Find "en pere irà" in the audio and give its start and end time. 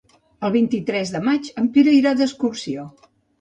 1.65-2.15